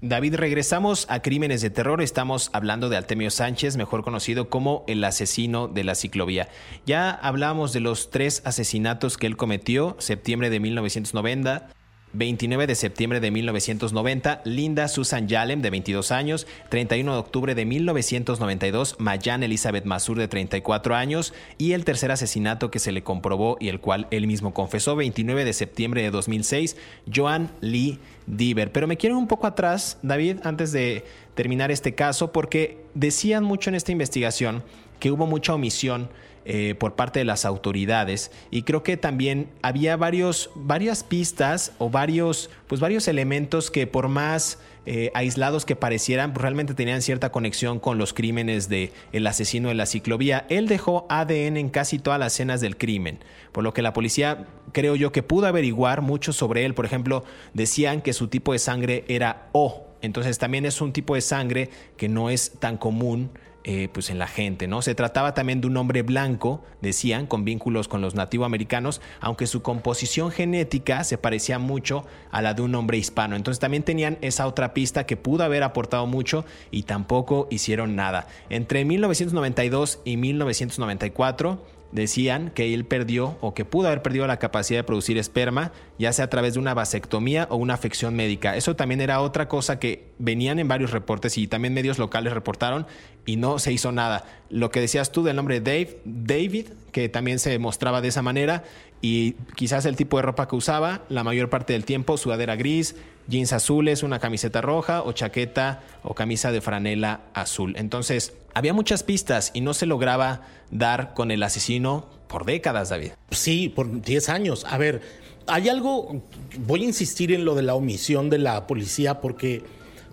[0.00, 2.00] David, regresamos a Crímenes de Terror.
[2.00, 6.48] Estamos hablando de Altemio Sánchez, mejor conocido como el asesino de la ciclovía.
[6.86, 11.70] Ya hablamos de los tres asesinatos que él cometió, septiembre de 1990,
[12.12, 17.64] 29 de septiembre de 1990, Linda Susan Yalem, de 22 años, 31 de octubre de
[17.64, 23.56] 1992, Mayan Elizabeth Masur, de 34 años, y el tercer asesinato que se le comprobó
[23.60, 26.76] y el cual él mismo confesó, 29 de septiembre de 2006,
[27.12, 28.72] Joan Lee Diver.
[28.72, 33.70] Pero me quiero un poco atrás, David, antes de terminar este caso, porque decían mucho
[33.70, 34.62] en esta investigación
[34.98, 36.08] que hubo mucha omisión
[36.50, 41.90] eh, por parte de las autoridades y creo que también había varios, varias pistas o
[41.90, 47.30] varios, pues varios elementos que por más eh, aislados que parecieran, pues realmente tenían cierta
[47.30, 50.46] conexión con los crímenes de el asesino de la ciclovía.
[50.48, 53.18] Él dejó ADN en casi todas las escenas del crimen,
[53.52, 56.72] por lo que la policía creo yo que pudo averiguar mucho sobre él.
[56.72, 59.86] Por ejemplo, decían que su tipo de sangre era O.
[60.00, 63.32] Entonces también es un tipo de sangre que no es tan común
[63.70, 64.80] eh, pues en la gente, ¿no?
[64.80, 69.60] Se trataba también de un hombre blanco, decían, con vínculos con los nativoamericanos, aunque su
[69.60, 73.36] composición genética se parecía mucho a la de un hombre hispano.
[73.36, 78.26] Entonces también tenían esa otra pista que pudo haber aportado mucho y tampoco hicieron nada.
[78.48, 84.80] Entre 1992 y 1994 decían que él perdió o que pudo haber perdido la capacidad
[84.80, 88.56] de producir esperma, ya sea a través de una vasectomía o una afección médica.
[88.56, 92.86] Eso también era otra cosa que venían en varios reportes y también medios locales reportaron
[93.24, 94.24] y no se hizo nada.
[94.50, 98.64] Lo que decías tú del nombre Dave, David, que también se mostraba de esa manera
[99.00, 102.96] y quizás el tipo de ropa que usaba, la mayor parte del tiempo sudadera gris,
[103.28, 107.74] jeans azules, una camiseta roja o chaqueta o camisa de franela azul.
[107.76, 113.12] Entonces, había muchas pistas y no se lograba dar con el asesino por décadas, David.
[113.30, 114.64] Sí, por 10 años.
[114.68, 115.00] A ver,
[115.46, 116.22] hay algo,
[116.66, 119.62] voy a insistir en lo de la omisión de la policía porque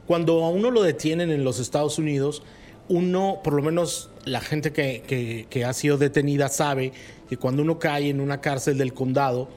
[0.08, 2.43] cuando a uno lo detienen en los Estados Unidos,
[2.88, 6.93] uno, por lo menos la gente que, ha sido detenida sabe
[7.28, 9.49] que cuando uno cae en una cárcel del condado,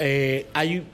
[0.00, 0.46] eh,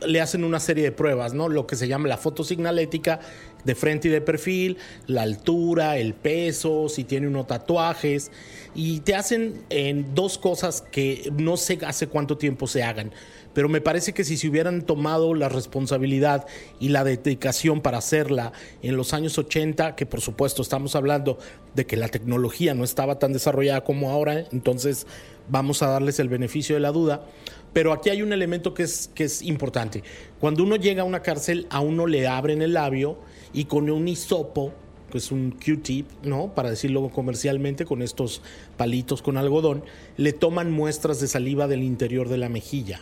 [0.06, 1.48] le hacen una serie de pruebas, ¿no?
[1.48, 3.20] Lo que se llama la fotosignalética
[3.64, 8.30] de frente y de perfil, la altura, el peso, si tiene unos tatuajes,
[8.74, 13.12] y te hacen en dos cosas que no sé hace cuánto tiempo se hagan,
[13.56, 16.46] pero me parece que si se hubieran tomado la responsabilidad
[16.78, 21.38] y la dedicación para hacerla en los años 80, que por supuesto estamos hablando
[21.74, 25.06] de que la tecnología no estaba tan desarrollada como ahora, entonces
[25.48, 27.24] vamos a darles el beneficio de la duda,
[27.72, 30.02] pero aquí hay un elemento que es, importante.
[30.38, 33.16] Cuando uno llega a una cárcel, a uno le abren el labio
[33.54, 34.74] y con un hisopo,
[35.10, 36.54] que es un Q-tip, ¿no?
[36.54, 38.42] Para decirlo comercialmente, con estos
[38.76, 39.82] palitos con algodón,
[40.18, 43.00] le toman muestras de saliva del interior de la mejilla.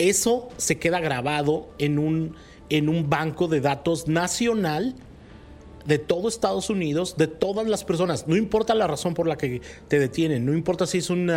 [0.00, 2.34] Eso se queda grabado en un,
[2.70, 4.96] en un banco de datos nacional
[5.86, 9.62] de todo Estados Unidos, de todas las personas, no importa la razón por la que
[9.88, 11.30] te detienen, no importa si es un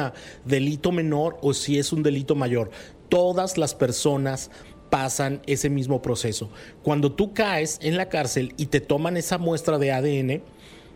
[0.46, 2.72] delito menor o si es un delito mayor,
[3.10, 4.52] todas las personas
[4.90, 6.52] pasan ese mismo proceso.
[6.84, 10.44] Cuando tú caes en la cárcel y te toman esa muestra de ADN,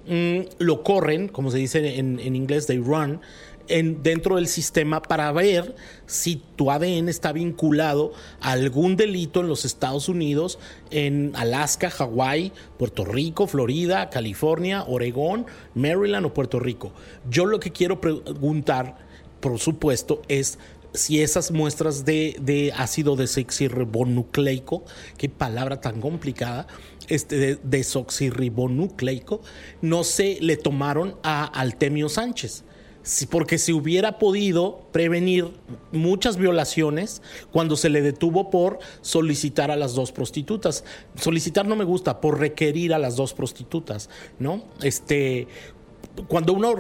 [0.08, 3.22] mm, lo corren, como se dice en, inglés, they run,
[3.68, 5.76] en, dentro del sistema para ver
[6.06, 10.60] si tu ADN está vinculado a algún delito en los Estados Unidos,
[10.92, 16.92] en Alaska, Hawái, Puerto Rico, Florida, California, Oregón, Maryland o Puerto Rico.
[17.30, 18.98] Yo lo que quiero preguntar,
[19.40, 20.58] por supuesto, es
[20.94, 24.84] si esas muestras de, ácido desoxirribonucleico,
[25.18, 26.68] qué palabra tan complicada,
[27.08, 29.42] este de desoxirribonucleico,
[29.82, 32.64] no se le tomaron a Altemio Sánchez.
[33.30, 35.52] Porque se hubiera podido prevenir
[35.92, 40.84] muchas violaciones cuando se le detuvo por solicitar a las dos prostitutas.
[41.16, 44.64] Solicitar no me gusta, por requerir a las dos prostitutas, ¿no?
[44.82, 45.48] Este,
[46.28, 46.74] cuando uno,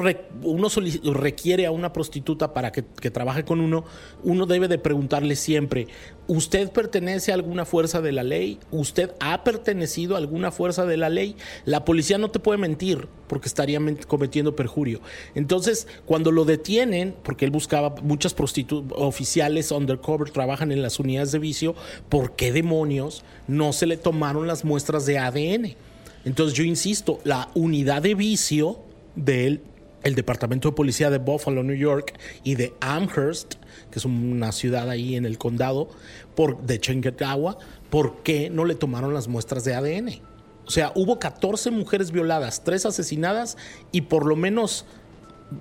[0.43, 0.69] uno
[1.13, 3.85] requiere a una prostituta para que, trabaje con uno,
[4.23, 5.87] uno debe de preguntarle siempre,
[6.27, 8.59] ¿usted pertenece a alguna fuerza de la ley?
[8.71, 11.35] ¿Usted ha pertenecido a alguna fuerza de la ley?
[11.65, 15.01] La policía no te puede mentir porque estaría cometiendo perjurio.
[15.35, 21.31] Entonces, cuando lo detienen, porque él buscaba muchas prostitutas oficiales undercover, trabajan en las unidades
[21.31, 21.75] de vicio,
[22.09, 25.75] ¿por qué demonios no se le tomaron las muestras de ADN?
[26.25, 28.86] Entonces yo insisto, la unidad de vicio
[29.17, 29.61] de él
[30.03, 33.55] el Departamento de Policía de Buffalo, New York, y de Amherst,
[33.91, 35.89] que es una ciudad ahí en el condado
[36.35, 37.57] por, de Chingatagua,
[37.89, 40.21] ¿por qué no le tomaron las muestras de ADN?
[40.65, 43.57] O sea, hubo 14 mujeres violadas, 3 asesinadas
[43.91, 44.85] y por lo menos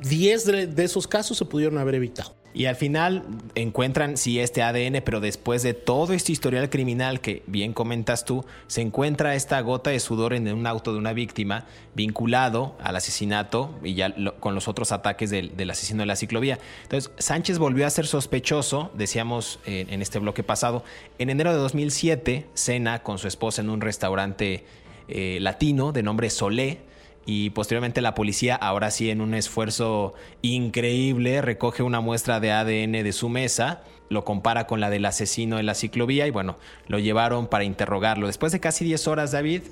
[0.03, 0.45] 10
[0.75, 2.35] de esos casos se pudieron haber evitado.
[2.57, 3.23] Y al final
[3.55, 8.47] encuentran sí este ADN, pero después de todo este historial criminal que bien comentas tú,
[8.67, 13.79] se encuentra esta gota de sudor en un auto de una víctima vinculado al asesinato
[13.85, 16.59] y ya con los otros ataques del, asesino de la ciclovía.
[16.85, 20.83] Entonces, Sánchez volvió a ser sospechoso, decíamos en este bloque pasado.
[21.19, 24.65] En enero de 2007, cena con su esposa en un restaurante
[25.09, 26.86] eh, latino de nombre Solé
[27.27, 32.93] y posteriormente la policía, ahora sí en un esfuerzo increíble, recoge una muestra de ADN
[32.93, 36.57] de su mesa, lo compara con la del asesino en la ciclovía y bueno,
[36.87, 38.29] lo llevaron para interrogarlo.
[38.29, 39.63] Después de casi 10 horas, David,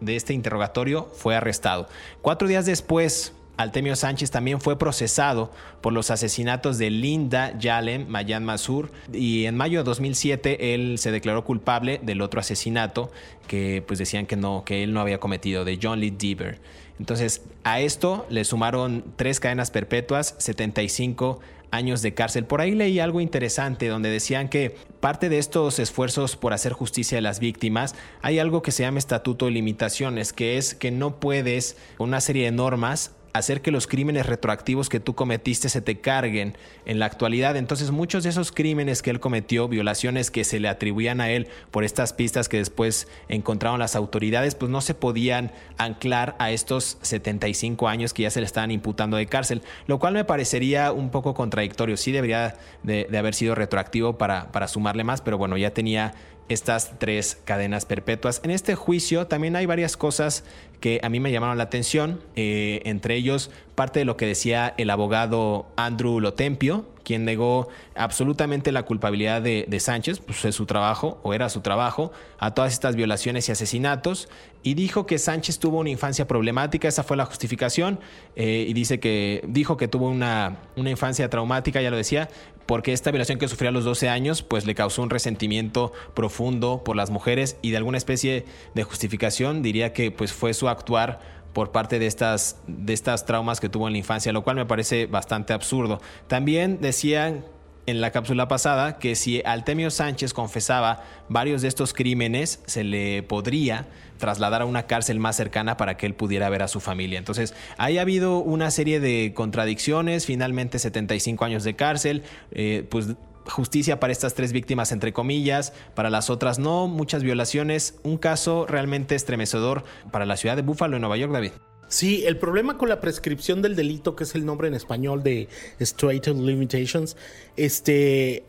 [0.00, 1.88] de este interrogatorio, fue arrestado.
[2.22, 8.44] Cuatro días después, Altemio Sánchez también fue procesado por los asesinatos de Linda Yalem Mayan
[8.44, 13.12] Masur y en mayo de 2007 él se declaró culpable del otro asesinato
[13.46, 16.58] que pues decían que no que él no había cometido de John Lee Deaver.
[16.98, 21.40] Entonces, a esto le sumaron tres cadenas perpetuas, 75
[21.70, 22.44] años de cárcel.
[22.44, 27.18] Por ahí leí algo interesante donde decían que parte de estos esfuerzos por hacer justicia
[27.18, 31.18] a las víctimas, hay algo que se llama estatuto de limitaciones, que es que no
[31.18, 35.98] puedes, una serie de normas, hacer que los crímenes retroactivos que tú cometiste se te
[35.98, 36.56] carguen
[36.86, 37.56] en la actualidad.
[37.56, 41.48] Entonces muchos de esos crímenes que él cometió, violaciones que se le atribuían a él
[41.72, 46.96] por estas pistas que después encontraron las autoridades, pues no se podían anclar a estos
[47.02, 51.10] 75 años que ya se le estaban imputando de cárcel, lo cual me parecería un
[51.10, 51.96] poco contradictorio.
[51.96, 52.54] Sí debería
[52.84, 56.14] de, haber sido retroactivo para, para sumarle más, pero bueno, ya tenía
[56.48, 58.40] estas tres cadenas perpetuas.
[58.44, 60.44] En este juicio también hay varias cosas
[60.80, 64.74] que a mí me llamaron la atención, eh, entre ellos parte de lo que decía
[64.76, 71.20] el abogado Andrew Lotempio, quien negó absolutamente la culpabilidad de, Sánchez, pues es su trabajo
[71.22, 74.28] o era su trabajo, a todas estas violaciones y asesinatos,
[74.62, 78.00] y dijo que Sánchez tuvo una infancia problemática, esa fue la justificación,
[78.36, 82.28] eh, y dice que dijo que tuvo una, una infancia traumática, ya lo decía,
[82.66, 86.82] porque esta violación que sufrió a los 12 años, pues le causó un resentimiento profundo
[86.84, 88.44] por las mujeres y de alguna especie
[88.74, 91.20] de justificación diría que pues fue su actuar
[91.52, 94.66] por parte de estas, de estas traumas que tuvo en la infancia, lo cual me
[94.66, 96.00] parece bastante absurdo.
[96.26, 97.44] También decían
[97.86, 103.22] en la cápsula pasada que si Altemio Sánchez confesaba varios de estos crímenes, se le
[103.22, 103.86] podría
[104.18, 107.18] trasladar a una cárcel más cercana para que él pudiera ver a su familia.
[107.18, 112.22] Entonces, ahí ha habido una serie de contradicciones, finalmente 75 años de cárcel,
[112.52, 113.08] eh, pues
[113.46, 118.66] justicia para estas tres víctimas, entre comillas, para las otras no, muchas violaciones, un caso
[118.66, 121.52] realmente estremecedor para la ciudad de Búfalo, en Nueva York, David.
[121.88, 125.48] Sí, el problema con la prescripción del delito, que es el nombre en español de
[125.78, 127.16] Straight Limitations,
[127.56, 128.44] este,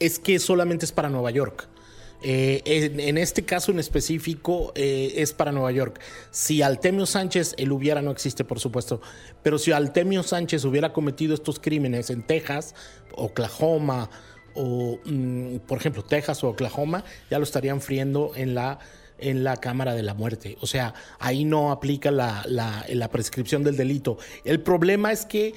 [0.00, 1.68] es que solamente es para Nueva York.
[2.26, 6.00] Eh, en, este caso en específico eh, es para Nueva York.
[6.30, 9.02] Si Altemio Sánchez, él hubiera, no existe por supuesto,
[9.42, 12.74] pero si Altemio Sánchez hubiera cometido estos crímenes en Texas,
[13.14, 14.08] Oklahoma,
[14.54, 18.78] o mm, por ejemplo Texas o Oklahoma, ya lo estarían friendo en la
[19.18, 20.56] en la Cámara de la Muerte.
[20.60, 24.18] O sea, ahí no aplica la, la prescripción del delito.
[24.44, 25.54] El problema es que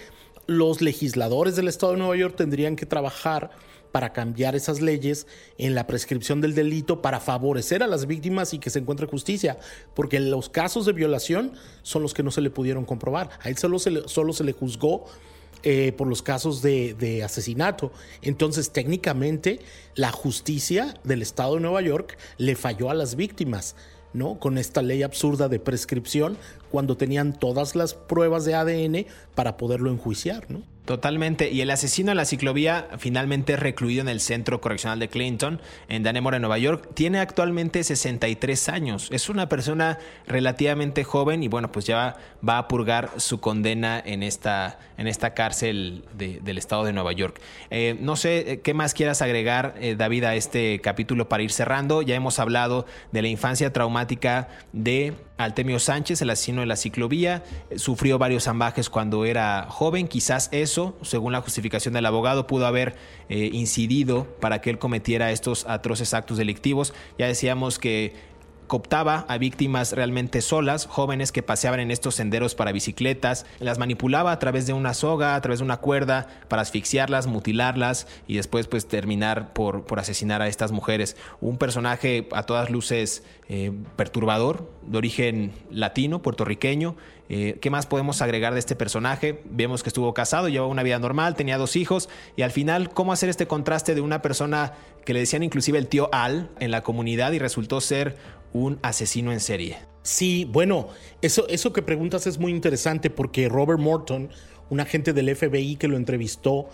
[0.47, 3.51] los legisladores del Estado de Nueva York tendrían que trabajar
[3.91, 5.27] para cambiar esas leyes
[5.57, 9.57] en la prescripción del delito para favorecer a las víctimas y que se encuentre justicia,
[9.93, 13.29] porque los casos de violación son los que no se le pudieron comprobar.
[13.41, 15.05] A él solo se le, solo se le juzgó
[15.63, 17.91] eh, por los casos de, de, asesinato.
[18.21, 19.59] Entonces, técnicamente,
[19.95, 23.75] la justicia del Estado de Nueva York le falló a las víctimas.
[24.13, 24.39] ¿no?
[24.39, 26.37] Con esta ley absurda de prescripción
[26.71, 29.05] cuando tenían todas las pruebas de ADN
[29.35, 30.63] para poderlo enjuiciar, ¿no?
[30.87, 31.51] Totalmente.
[31.51, 35.59] Y el asesino de la ciclovía, finalmente recluido en el Centro Correccional de Clinton,
[35.89, 39.09] en Dannemora, Nueva York, tiene actualmente 63 años.
[39.11, 42.15] Es una persona relativamente joven y bueno, pues ya
[42.47, 47.41] va, a purgar su condena en esta, en esta cárcel del estado de Nueva York.
[47.69, 51.51] Eh, no sé eh, qué más quieras agregar, eh, David, a este capítulo para ir
[51.51, 52.01] cerrando.
[52.01, 57.43] Ya hemos hablado de la infancia traumática de Altemio Sánchez, el asesino de la ciclovía,
[57.75, 60.07] sufrió varios ambajes cuando era joven.
[60.07, 62.95] Quizás eso, según la justificación del abogado, pudo haber
[63.29, 66.93] eh, incidido para que él cometiera estos atroces actos delictivos.
[67.19, 68.15] Ya decíamos que
[68.67, 74.31] cooptaba a víctimas realmente solas, jóvenes que paseaban en estos senderos para bicicletas, las manipulaba
[74.31, 78.67] a través de una soga, a través de una cuerda, para asfixiarlas, mutilarlas y después
[78.67, 81.15] pues terminar por, por asesinar a estas mujeres.
[81.41, 86.95] Un personaje a todas luces eh, perturbador, de origen latino, puertorriqueño.
[87.29, 89.41] Eh, ¿Qué más podemos agregar de este personaje?
[89.45, 93.13] Vemos que estuvo casado, llevaba una vida normal, tenía dos hijos y al final, ¿cómo
[93.13, 94.73] hacer este contraste de una persona
[95.05, 98.17] que le decían inclusive el tío Al en la comunidad y resultó ser
[98.53, 99.77] un asesino en serie?
[100.03, 100.87] Sí, bueno,
[101.21, 104.29] eso, eso que preguntas es muy interesante porque Robert Morton,
[104.69, 106.69] un agente del FBI que lo entrevistó,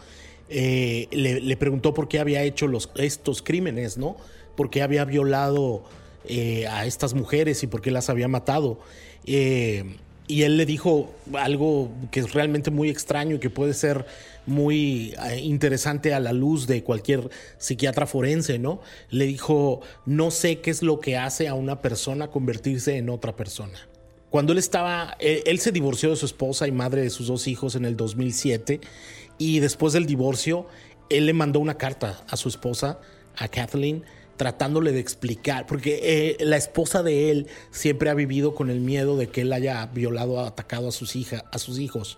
[0.49, 4.17] eh, le, preguntó por qué había hecho los, estos crímenes, ¿no?
[4.55, 5.83] Por qué había violado
[6.25, 8.79] eh, a estas mujeres y por qué las había matado.
[9.25, 9.97] Eh,
[10.27, 14.05] y él le dijo algo que es realmente muy extraño y que puede ser
[14.45, 18.81] muy eh, interesante a la luz de cualquier psiquiatra forense, ¿no?
[19.09, 23.35] Le dijo, no sé qué es lo que hace a una persona convertirse en otra
[23.35, 23.77] persona.
[24.29, 27.75] Cuando él estaba, él, se divorció de su esposa y madre de sus dos hijos
[27.75, 28.81] en el 2007
[29.37, 30.65] y después del divorcio,
[31.09, 32.99] él le mandó una carta a su esposa,
[33.37, 34.03] a Kathleen,
[34.37, 39.17] tratándole de explicar, porque eh, la esposa de él siempre ha vivido con el miedo
[39.17, 42.17] de que él haya violado atacado a sus, hijas, a sus hijos,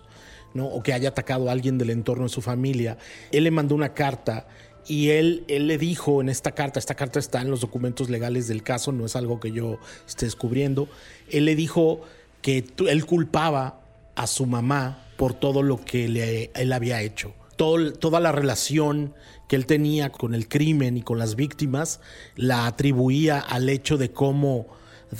[0.54, 0.66] ¿no?
[0.66, 2.98] o que haya atacado a alguien del entorno de su familia.
[3.32, 4.46] Él le mandó una carta
[4.86, 8.48] y él, él le dijo en esta carta, esta carta está en los documentos legales
[8.48, 10.88] del caso, no es algo que yo esté descubriendo,
[11.30, 12.00] él le dijo
[12.40, 13.80] que él culpaba
[14.14, 17.34] a su mamá por todo lo que le, él había hecho.
[17.56, 19.14] toda la relación
[19.48, 22.00] que él tenía con el crimen y con las víctimas
[22.34, 24.66] la atribuía al hecho de cómo,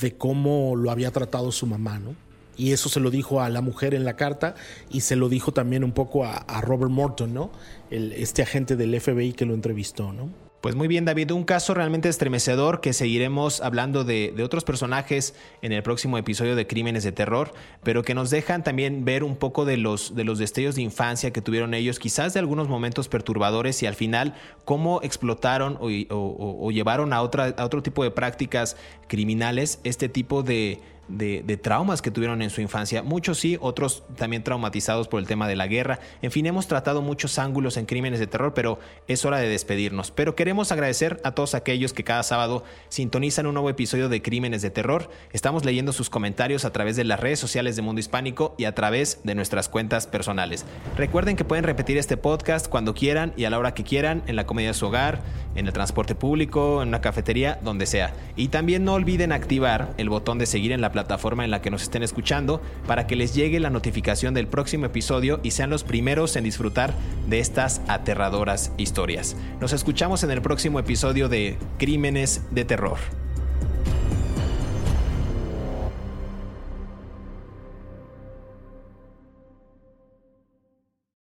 [0.01, 2.15] de cómo lo había tratado su mamá, ¿no?
[2.59, 4.55] Y eso se lo dijo a la mujer en la carta
[4.91, 7.51] y se lo dijo también un poco a, a Robert Morton, ¿no?
[7.91, 10.46] El, este agente del FBI que lo entrevistó, ¿no?
[10.61, 15.73] Pues muy bien, David, un caso realmente estremecedor que seguiremos hablando de, otros personajes en
[15.73, 17.53] el próximo episodio de Crímenes de Terror,
[17.83, 21.33] pero que nos dejan también ver un poco de los, de los destellos de infancia
[21.33, 24.35] que tuvieron ellos, quizás de algunos momentos perturbadores y al final
[24.65, 28.77] cómo explotaron o, llevaron a, otra, a otro tipo de prácticas
[29.09, 33.03] criminales este tipo de de, traumas que tuvieron en su infancia.
[33.03, 36.01] Muchos sí, otros también traumatizados por el tema de la guerra.
[36.23, 38.79] En fin, hemos tratado muchos ángulos en crímenes de terror, pero
[39.09, 40.11] es hora de despedirnos.
[40.11, 44.63] Pero queremos agradecer a todos aquellos que cada sábado sintonizan un nuevo episodio de Crímenes
[44.63, 45.11] de Terror.
[45.33, 48.75] Estamos leyendo sus comentarios a través de las redes sociales de Mundo Hispánico y a
[48.75, 50.65] través de nuestras cuentas personales.
[50.97, 54.37] Recuerden que pueden repetir este podcast cuando quieran y a la hora que quieran, en
[54.37, 55.21] la comedia de su hogar,
[55.55, 58.15] en el transporte público, en una cafetería, donde sea.
[58.37, 61.71] Y también no olviden activar el botón de seguir en la plataforma en la que
[61.71, 65.85] nos estén escuchando para que les llegue la notificación del próximo episodio y sean los
[65.85, 66.95] primeros en disfrutar
[67.29, 69.37] de estas aterradoras historias.
[69.61, 72.97] Nos escuchamos en el próximo episodio de Crímenes de Terror.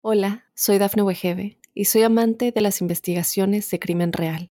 [0.03, 4.52] Hola, soy Dafne Wegebe y soy amante de las investigaciones de crimen real.